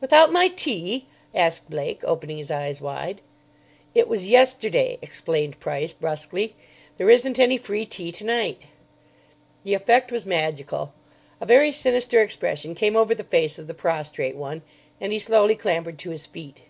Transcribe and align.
"Without 0.00 0.32
my 0.32 0.48
tea?" 0.48 1.04
asked 1.34 1.68
Blake, 1.68 2.02
opening 2.04 2.38
his 2.38 2.50
eyes 2.50 2.80
wide. 2.80 3.20
"It 3.94 4.08
was 4.08 4.30
yesterday," 4.30 4.96
explained 5.02 5.60
Price, 5.60 5.92
brusquely. 5.92 6.54
"There 6.96 7.10
isn't 7.10 7.38
any 7.38 7.58
free 7.58 7.84
tea 7.84 8.10
tonight." 8.10 8.62
The 9.62 9.74
effect 9.74 10.10
was 10.10 10.24
magical. 10.24 10.94
A 11.38 11.44
very 11.44 11.70
sinister 11.70 12.22
expression 12.22 12.74
came 12.74 12.96
over 12.96 13.14
the 13.14 13.24
face 13.24 13.58
of 13.58 13.66
the 13.66 13.74
prostrate 13.74 14.36
one, 14.36 14.62
and 15.02 15.12
he 15.12 15.18
slowly 15.18 15.54
clambered 15.54 15.98
to 15.98 16.08
his 16.08 16.24
feet. 16.24 16.62